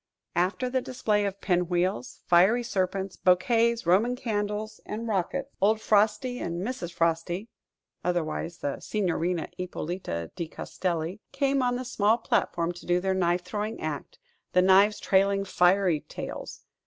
[0.35, 6.39] After the display of pin wheels, fiery serpents, bouquets, Roman candles and rockets, old Frosty
[6.39, 6.91] and Mrs.
[6.91, 7.49] Frosty
[8.03, 13.43] (otherwise the Signorina Ippolita di Castelli) came on the small platform to do their knife
[13.45, 14.17] throwing act,
[14.53, 16.61] the knives trailing fiery tails.